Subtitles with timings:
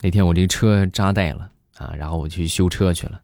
[0.00, 3.20] 那天我这车扎带了啊，然后我去修车去了。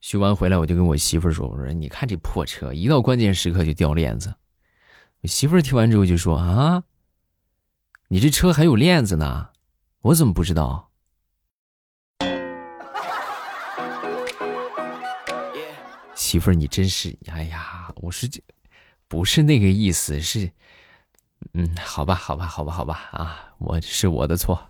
[0.00, 4.32] 修完回来，我就跟我媳妇儿说：“我说你看这破车，一到关键时刻就掉链子。”
[5.22, 6.84] 我媳妇儿听完之后就说：“啊，
[8.08, 9.48] 你这车还有链子呢？
[10.02, 10.90] 我怎么不知道？”
[16.14, 17.16] 媳妇儿，你真是……
[17.32, 18.40] 哎呀，我是这，
[19.08, 20.48] 不是那个意思，是，
[21.54, 24.60] 嗯，好吧，好吧，好吧，好吧，啊，我是我的错。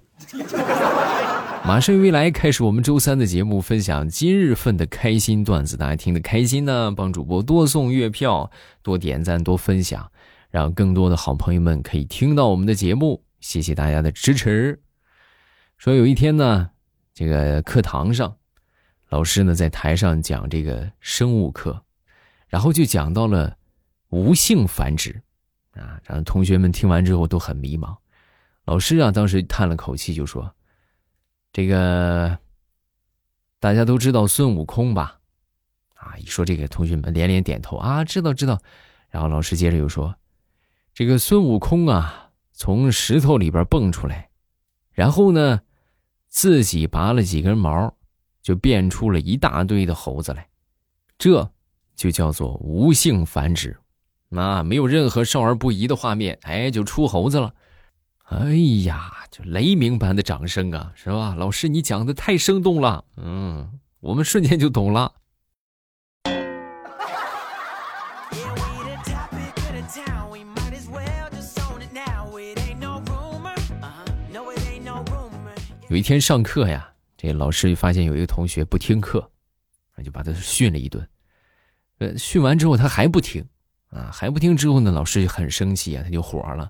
[1.66, 8.48] 马上未来开始我们周三的节目，分享今日份的开心段子，大家听得开心呢，帮主播多送月票，
[8.84, 10.08] 多点赞，多分享，
[10.48, 14.80] 让更多的好朋友们可以听到我们的节目，谢谢大家的支持。
[15.76, 16.70] 说有一天呢，
[17.12, 18.36] 这个课堂上，
[19.08, 21.82] 老师呢在台上讲这个生物课，
[22.46, 23.56] 然后就讲到了
[24.10, 25.20] 无性繁殖，
[25.72, 27.92] 啊，然后同学们听完之后都很迷茫。
[28.66, 30.48] 老师啊，当时叹了口气就说。
[31.56, 32.38] 这个
[33.60, 35.18] 大家都知道孙悟空吧？
[35.94, 38.60] 啊，一说这个，同学们连连点头啊，知道知道。
[39.08, 40.14] 然后老师接着又说
[40.92, 44.28] ：“这个孙悟空啊，从石头里边蹦出来，
[44.92, 45.62] 然后呢，
[46.28, 47.90] 自己拔了几根毛，
[48.42, 50.46] 就变出了一大堆的猴子来，
[51.16, 51.50] 这
[51.94, 53.74] 就叫做无性繁殖，
[54.32, 57.54] 啊，没有任何少儿不宜的画面，哎，就出猴子了。”
[58.26, 61.36] 哎呀，就雷鸣般的掌声啊，是吧？
[61.36, 65.12] 老师，你讲的太生动了，嗯，我们瞬间就懂了。
[75.88, 79.30] 有一天上课呀，这老师就发现有一个同学不听课，
[79.94, 81.08] 那就把他训了一顿。
[81.98, 83.46] 呃，训完之后他还不听，
[83.90, 86.68] 啊，还不听之后呢，老师就很生气啊，他就火了。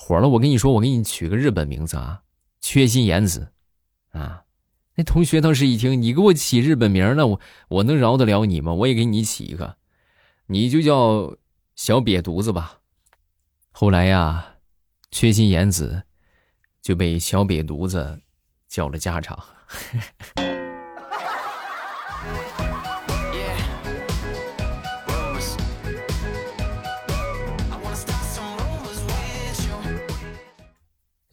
[0.00, 0.28] 火了！
[0.28, 2.22] 我跟你说，我给你取个日本名字啊，
[2.60, 3.52] 缺心眼子，
[4.12, 4.44] 啊！
[4.94, 8.72] 那同学当时一听，你给我起日本名，那我我能饶得了你吗？
[8.72, 9.76] 我也给你起一个，
[10.46, 11.36] 你就叫
[11.74, 12.78] 小瘪犊子吧。
[13.72, 14.54] 后来呀，
[15.10, 16.04] 缺心眼子
[16.80, 18.20] 就被小瘪犊子
[18.68, 19.36] 叫了家长。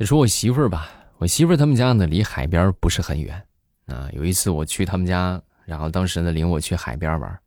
[0.06, 3.42] 说我媳妇儿吧，我媳妇儿他们家呢离海边不是很远，
[3.88, 7.40] 啊，有一次我去他们家，然后当时呢领我去海边玩，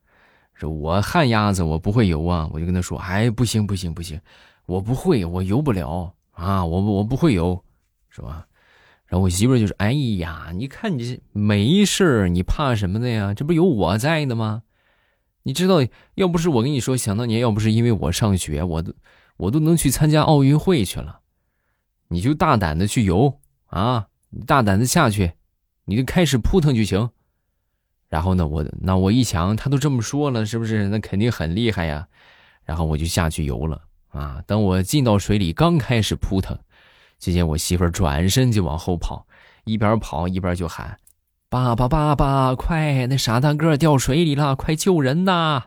[0.55, 4.21] 说我旱鸭子我不会游啊，我就跟他说，哎，不行不行不行，
[4.67, 7.63] 我不会，我游不了啊，我我不会游，
[8.09, 8.47] 是吧？
[9.07, 13.33] 然后我媳妇儿就说，哎呀，你看你这没事儿，你怕什么的呀？
[13.33, 14.63] 这不有我在呢吗？
[15.45, 15.77] 你知道，
[16.15, 18.93] 要不是我跟你说，想当年要不是因为我上学，我都
[19.37, 21.18] 我都能去参加奥运会去了。
[22.09, 24.09] 你就大胆的去游啊！
[24.31, 25.33] 你大胆的下去，
[25.85, 27.11] 你就开始扑腾就行。
[28.09, 30.89] 然后呢，我那我一想，他都这么说了，是不是？
[30.89, 32.09] 那肯定很厉害呀。
[32.65, 34.43] 然后我就下去游了啊。
[34.47, 36.59] 等我进到水里，刚开始扑腾，
[37.19, 39.27] 只见我媳妇转身就往后跑，
[39.65, 40.99] 一边跑一边就喊
[41.51, 43.07] ：“爸爸，爸爸，快！
[43.07, 45.65] 那傻大个掉水里了，快救人呐！”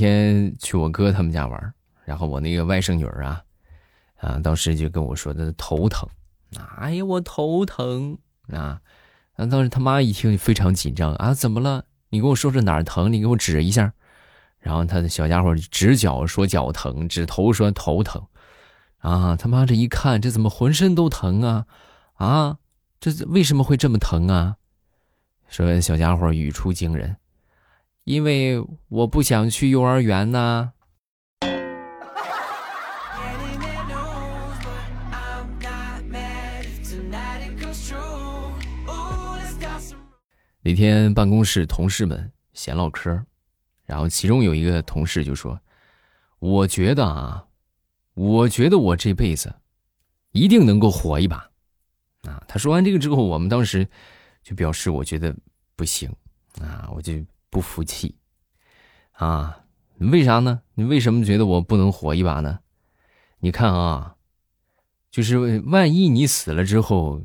[0.00, 1.74] 天去我哥他们家玩，
[2.06, 3.44] 然后我那个外甥女儿啊，
[4.16, 6.08] 啊，当时就跟我说的头疼，
[6.78, 8.16] 哎呀，我头疼
[8.48, 8.80] 啊！
[9.36, 11.84] 啊，当时他妈一听就非常紧张啊，怎么了？
[12.08, 13.12] 你跟我说说哪儿疼？
[13.12, 13.92] 你给我指一下。
[14.58, 18.26] 然后他的小家伙指脚说脚疼，指头说头疼，
[18.98, 21.66] 啊，他妈这一看，这怎么浑身都疼啊？
[22.14, 22.58] 啊，
[23.00, 24.56] 这为什么会这么疼啊？
[25.48, 27.16] 说小家伙语出惊人。
[28.04, 30.72] 因为我不想去幼儿园呐。
[40.62, 43.24] 那天办公室同事们闲唠嗑，
[43.86, 45.58] 然后其中有一个同事就说
[46.38, 47.46] ：“我觉得啊，
[48.14, 49.54] 我觉得我这辈子
[50.32, 51.48] 一定能够火一把。”
[52.28, 53.88] 啊，他说完这个之后，我们当时
[54.42, 55.34] 就表示我觉得
[55.76, 56.14] 不行
[56.60, 57.14] 啊，我就。
[57.50, 58.16] 不服气，
[59.12, 59.58] 啊？
[59.98, 60.62] 为啥呢？
[60.74, 62.60] 你为什么觉得我不能火一把呢？
[63.40, 64.16] 你看啊，
[65.10, 67.22] 就是万一你死了之后，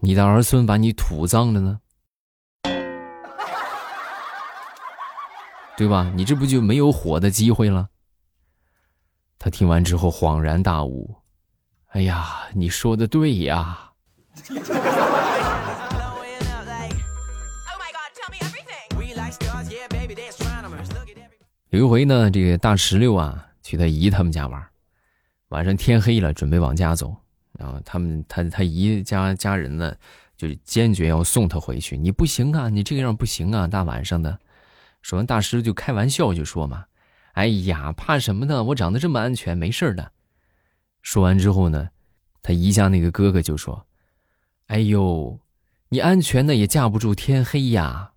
[0.00, 1.80] 你的儿孙把你土葬了呢？
[5.78, 6.12] 对吧？
[6.14, 7.88] 你这不就没有火的机会了？
[9.38, 11.16] 他听完之后恍然大悟，
[11.92, 13.92] 哎呀，你说的对呀。
[21.70, 24.60] 有一回呢，这个大石榴啊去他姨他们家玩，
[25.50, 27.14] 晚上天黑了，准备往家走，
[27.52, 29.94] 然后他们他他姨家家人呢
[30.36, 31.96] 就坚决要送他回去。
[31.96, 34.36] 你不行啊，你这个样不行啊，大晚上的。
[35.00, 36.86] 说完，大石榴就开玩笑就说嘛
[37.34, 38.64] ：“哎呀，怕什么呢？
[38.64, 40.10] 我长得这么安全，没事的。”
[41.02, 41.90] 说完之后呢，
[42.42, 43.86] 他姨家那个哥哥就说
[44.66, 45.38] ：“哎呦，
[45.90, 48.10] 你安全的也架不住天黑呀。”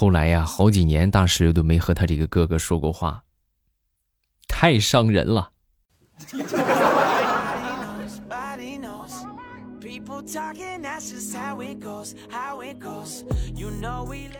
[0.00, 3.22] 后来呀，好几年大石榴都没和他这个哥哥说过话，
[4.48, 5.52] 太伤人了。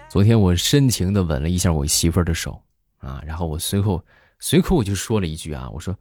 [0.08, 2.58] 昨天我深情的吻了一下我媳妇儿的手。
[2.96, 4.02] 啊，然后我随后
[4.38, 5.94] 随口我就说了一句啊，我说：“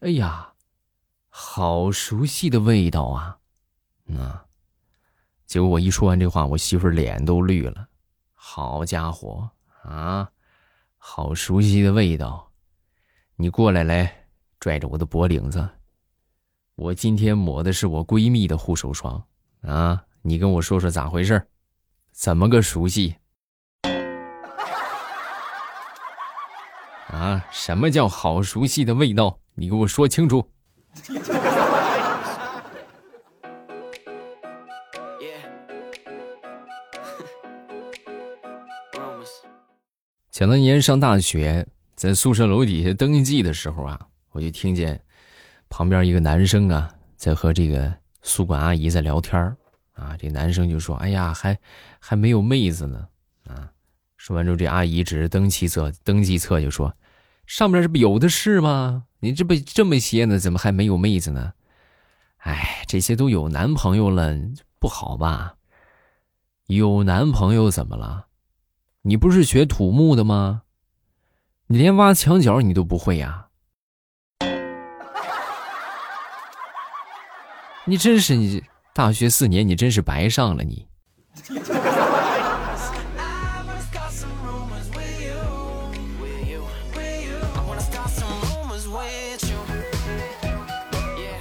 [0.00, 0.50] 哎呀，
[1.28, 3.36] 好熟悉的味道啊！”
[4.16, 4.42] 啊，
[5.44, 7.88] 结果我一说完这话，我媳妇儿脸都绿了。
[8.44, 9.48] 好家伙
[9.84, 10.28] 啊，
[10.98, 12.50] 好熟悉的味道！
[13.36, 14.26] 你过来来，
[14.58, 15.66] 拽着我的脖领子。
[16.74, 19.24] 我今天抹的是我闺蜜的护手霜
[19.62, 21.40] 啊，你跟我说说咋回事？
[22.10, 23.14] 怎么个熟悉？
[27.06, 29.38] 啊，什么叫好熟悉的味道？
[29.54, 30.50] 你给我说清楚。
[40.42, 45.00] 想当年上大学，在宿舍楼底下登记的时候啊，我就听见
[45.68, 49.40] 旁边一个男生啊，在和这个宿管阿姨在聊天
[49.92, 51.56] 啊，这男生就说：“哎呀，还
[52.00, 53.06] 还没有妹子呢。”
[53.46, 53.70] 啊，
[54.16, 56.92] 说完之后，这阿姨指着登记册，登记册就说。
[57.46, 59.04] 上面这不有的是吗？
[59.20, 61.52] 你这不这么些呢，怎么还没有妹子呢？
[62.38, 64.36] 哎，这些都有男朋友了，
[64.80, 65.54] 不好吧？
[66.66, 68.26] 有男朋友怎么了？
[69.04, 70.62] 你不是学土木的吗？
[71.66, 73.48] 你连挖墙角你都不会呀？
[77.84, 78.62] 你真是你
[78.94, 80.86] 大学四年，你真是白上了你。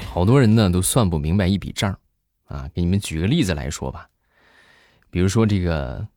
[0.10, 1.96] 好多人呢都算不明白一笔账，
[2.46, 4.10] 啊，给你们举个例子来说吧，
[5.12, 6.08] 比如说这个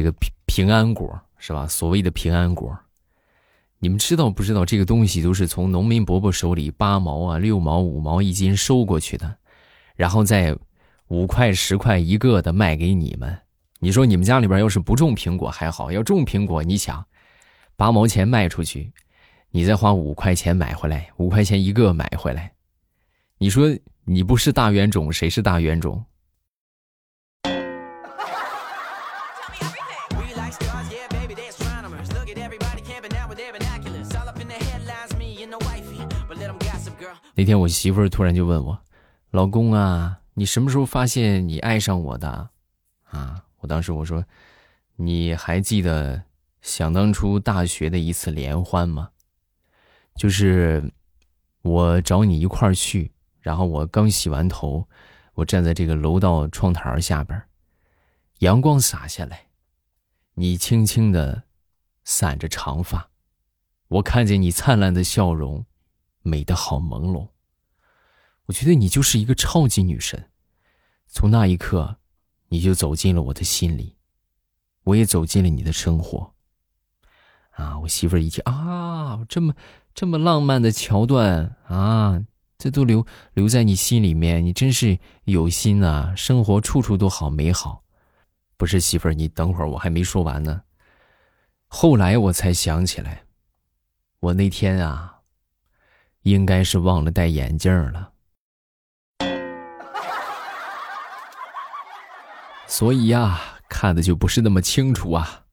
[0.00, 1.66] 这个平平安果是吧？
[1.66, 2.74] 所谓的平安果，
[3.80, 4.64] 你们知道不知道？
[4.64, 9.36] 这个东西都是从农民伯伯手里八毛啊、六毛、五毛一斤收过去的，
[9.94, 10.56] 然后再
[11.08, 13.38] 五块、十块一个的卖给你们。
[13.78, 17.04] 你说你们家里边要是不种苹果还好，要种苹果，你想
[17.76, 18.90] 八毛钱卖出去。
[19.50, 22.50] 你再花五块钱买回来，五块钱一个买回来，
[23.36, 23.68] 你说
[24.06, 26.02] 你不是大冤种，谁是大冤种？
[37.34, 38.82] 那天我媳妇儿突然就问我
[39.30, 42.50] ：“老公啊，你什么时候发现你爱上我的？”
[43.10, 44.24] 啊，我当时我说
[44.96, 46.22] ：“你还记得
[46.60, 49.10] 想当初大学的一次联欢吗？”
[50.16, 50.92] 就是
[51.62, 54.86] 我找你一块儿去，然后我刚洗完头，
[55.34, 57.40] 我站在这个楼道窗台下边，
[58.40, 59.46] 阳光洒下来，
[60.34, 61.44] 你轻轻的
[62.04, 63.08] 散着长发，
[63.88, 65.64] 我看见你灿烂的笑容，
[66.22, 67.28] 美得好朦胧。
[68.46, 70.30] 我觉得你就是一个超级女神，
[71.06, 71.98] 从那一刻，
[72.48, 73.96] 你就走进了我的心里，
[74.84, 76.34] 我也走进了你的生活。
[77.52, 79.54] 啊，我媳妇儿一听啊，这么。
[79.92, 82.24] 这么浪漫的桥段啊，
[82.56, 86.14] 这都留留在你心里面，你真是有心啊！
[86.14, 87.82] 生活处处都好美好，
[88.56, 90.62] 不是媳妇儿，你等会儿我还没说完呢。
[91.66, 93.24] 后来我才想起来，
[94.20, 95.19] 我那天啊，
[96.22, 98.12] 应该是忘了戴眼镜了，
[102.66, 105.44] 所以呀，看的就不是那么清楚啊。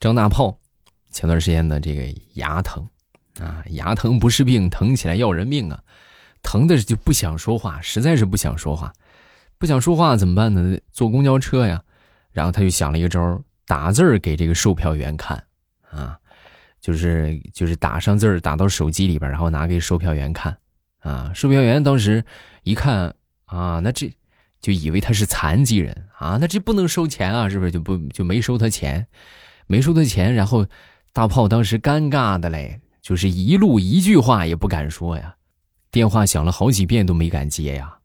[0.00, 0.58] 张大炮，
[1.12, 2.02] 前段时间的，这个
[2.34, 2.84] 牙疼，
[3.38, 5.80] 啊，牙疼不是病，疼起来要人命啊，
[6.42, 8.92] 疼的就不想说话，实在是不想说话，
[9.58, 10.78] 不想说话怎么办呢？
[10.92, 11.82] 坐公交车呀，
[12.30, 15.42] 然后他就想了一个招打字儿给这个售票员看，
[15.90, 16.18] 啊，
[16.80, 20.56] 就是就是打上字儿，打到手机里边，然后拿给售票员看，
[21.00, 22.24] 啊，售票员当时
[22.64, 23.14] 一看，
[23.46, 24.12] 啊，那这
[24.60, 26.08] 就以为他是残疾人。
[26.18, 27.72] 啊，那这不能收钱啊，是不是？
[27.72, 29.04] 就不就没收他钱？
[29.66, 30.64] 没收他钱，然后
[31.12, 35.34] 大炮当时尴尬的嘞，就是一路一句话也不敢说呀，
[35.92, 37.98] 电话响了好几遍都没敢接呀。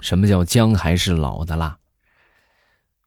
[0.00, 1.76] 什么叫姜还是老的辣？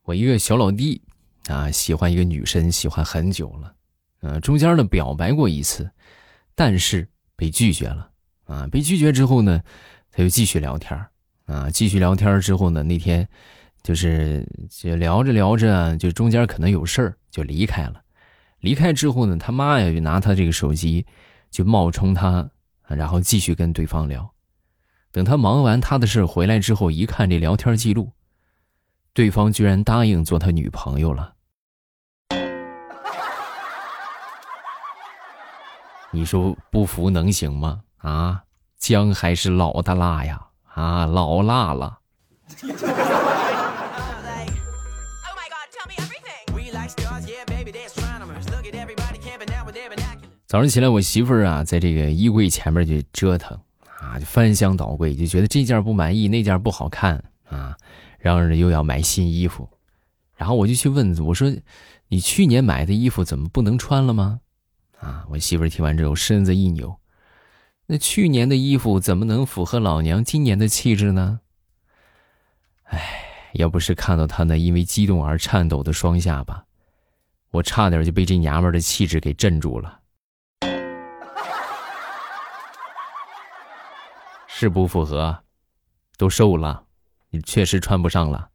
[0.04, 1.02] 我一个小老弟
[1.48, 3.74] 啊，喜欢一个女生，喜欢很久了，
[4.20, 5.90] 嗯，中间呢表白过一次，
[6.56, 7.08] 但是
[7.38, 8.10] 被拒绝了
[8.48, 8.68] 啊。
[8.70, 9.64] 被拒绝之后呢，
[10.12, 11.00] 他又继续聊天
[11.46, 13.30] 啊，继续聊天之后呢，那天
[13.88, 18.02] 就是就聊着聊着，就中间可能有事儿，就离开了。
[18.60, 21.06] 离开之后呢，他妈呀就拿他这个手机，
[21.50, 22.50] 就冒充他，
[22.86, 24.30] 然后继续跟对方聊。
[25.10, 28.12] 等他忙完他的事回来之后，一看这聊天记录，
[29.14, 31.36] 对方居然答应做他女朋友了。
[36.12, 37.84] 你说不服能行吗？
[38.00, 38.44] 啊，
[38.78, 40.46] 姜还是老的辣呀！
[40.74, 42.00] 啊，老辣了。
[50.48, 53.60] 早上起来，我媳妇儿啊，在这个衣柜前面就折腾。
[54.00, 57.76] 啊，就翻箱倒柜，就觉得这件不满意，那件不好看啊，
[58.20, 59.68] 嚷嚷着又要买新衣服，
[60.36, 61.52] 然后我就去问我说
[62.08, 64.40] ：“你去年买的衣服怎么不能穿了吗？”
[65.02, 66.96] 啊，我媳妇儿听完之后身子一扭
[67.88, 71.40] ：“那去年的衣服怎么能符合老娘今年的气质呢？”
[72.86, 73.02] 哎，
[73.54, 76.64] 要不是看到她那因为激动而颤抖的双下巴，
[77.50, 80.02] 我差点就被这娘们的气质给镇住了。
[84.60, 85.44] 是不符合，
[86.18, 86.86] 都瘦了，
[87.30, 88.50] 你确实穿不上了。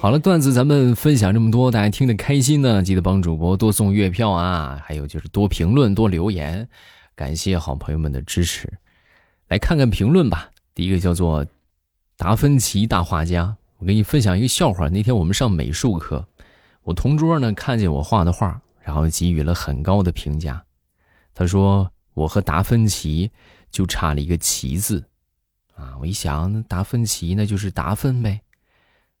[0.00, 6.68] 好了，段子咱们分享这么多，大家听得开心呢，记得帮主播多送月票啊，还有就是多评论、多留言，
[7.14, 8.68] 感谢好朋友们的支持。
[9.46, 11.46] 来看看评论吧，第一个叫做
[12.16, 13.57] 达芬奇大画家。
[13.78, 14.88] 我给你分享一个笑话。
[14.88, 16.28] 那天我们上美术课，
[16.82, 20.64] 我同桌呢看见我画的画，然后给予了很高的评价。
[21.34, 23.30] 他说我和达芬奇
[23.70, 25.08] 就差了一个“奇”字，
[25.74, 28.42] 啊，我一想，达芬奇那就是达芬呗，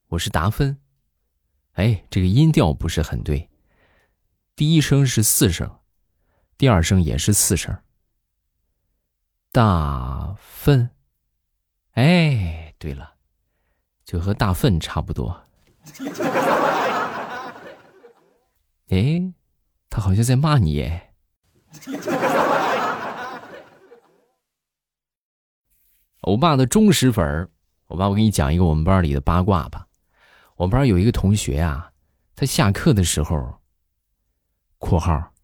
[0.08, 0.76] 我是达芬。
[1.74, 3.48] 哎，这个音调不是很对，
[4.56, 5.78] 第一声是四声，
[6.56, 7.78] 第二声也是四声。
[9.52, 10.90] 大粪。
[11.92, 13.17] 哎，对了。
[14.08, 15.38] 就和大粪差不多。
[18.88, 19.20] 哎，
[19.90, 21.12] 他好像在骂你耶。
[26.22, 27.50] 欧巴的忠实粉儿，
[27.88, 29.86] 欧巴，我给你讲一个我们班里的八卦吧。
[30.56, 31.92] 我们班有一个同学啊，
[32.34, 33.60] 他下课的时候
[34.80, 35.34] （括号）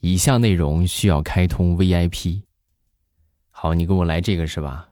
[0.00, 2.42] 以下内容需要开通 VIP。
[3.50, 4.90] 好，你给我来这个是吧？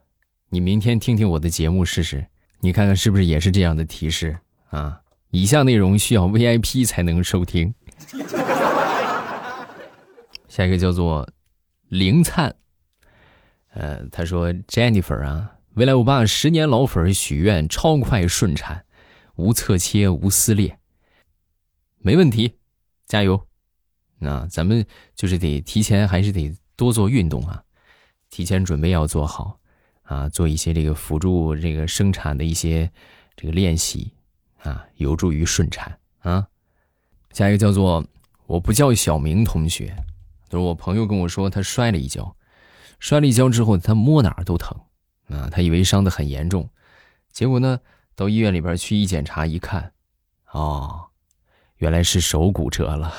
[0.49, 2.27] 你明天听听我的节目试试。
[2.61, 4.39] 你看看是不是也是这样的提示
[4.71, 5.01] 啊？
[5.31, 7.75] 以下内容需要 VIP 才能收听。
[10.49, 11.29] 下一个叫做
[11.89, 12.55] 凌灿，
[13.75, 18.85] 呃，他说 Jennifer 啊，未来我爸十年老粉许愿超快顺产，
[19.37, 20.79] 无侧切无撕裂，
[21.99, 22.57] 没问题，
[23.07, 23.47] 加油！
[24.19, 24.85] 那咱们
[25.15, 27.63] 就是得提前还是得多做运动啊，
[28.31, 29.61] 提前准备要做好。
[30.09, 32.91] 啊，做一些这个辅助这个生产的一些
[33.37, 34.13] 这个练习
[34.63, 36.49] 啊，有助于顺产啊。
[37.33, 38.03] 下一个叫做
[38.47, 39.95] 我不叫小明同学，
[40.49, 42.35] 就是我朋友跟我说他摔了一跤，
[42.99, 44.75] 摔了一跤之后他摸哪儿都疼
[45.29, 46.71] 啊，他以为伤得很严重，
[47.31, 47.79] 结果呢
[48.17, 49.93] 到医院里边去一检查一看，
[50.53, 51.09] 哦，
[51.77, 53.13] 原来是手骨折了。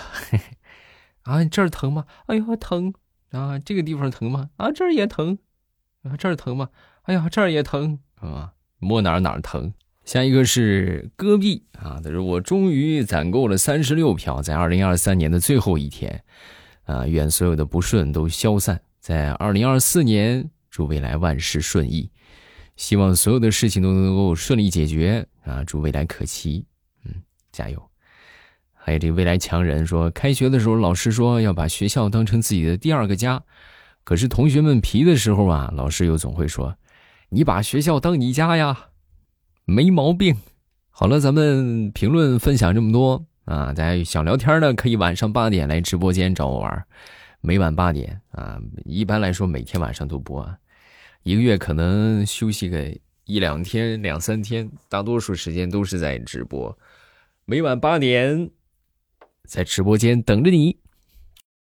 [1.22, 2.06] 啊，这儿疼吗？
[2.26, 2.96] 哎呦疼
[3.30, 3.60] 啊！
[3.60, 4.50] 这个地方疼吗？
[4.58, 5.38] 啊，这儿也疼。
[6.04, 6.70] 啊，这儿疼吗？
[7.04, 8.54] 哎呀，这儿也疼啊！
[8.78, 9.74] 摸哪儿哪儿疼。
[10.06, 16.24] 下一个是戈壁啊，他说我终于攒够了三十六票，在二零二三年的最后一天，
[16.86, 22.10] 啊，愿所有的不顺都消散，在二零二四年祝未来万事顺意，
[22.76, 25.64] 希望所有的事情都能够顺利解决啊！
[25.64, 26.66] 祝未来可期，
[27.06, 27.14] 嗯，
[27.52, 27.90] 加油。
[28.74, 33.44] 还有这未来强人说，开学的时候老师说要把学校当成自己的第二个家。
[34.10, 36.76] 可是同学们皮的时候啊，老师又总会说
[37.30, 38.88] ：“你把学校当你家呀，
[39.66, 40.36] 没毛病。”
[40.90, 43.24] 好了，咱们评论分享这么多。
[43.46, 46.84] 啊，大家想聊天呢，可以晚上八点来直播间找我玩，
[47.42, 50.44] 每晚八点啊，一般来说每天晚上都播，
[51.22, 52.92] 一个月可能休息个
[53.26, 56.76] 一两天、两三天，大多数时间都是在直播，
[57.46, 58.50] 每晚八点，
[59.44, 60.80] 在直播间等着你。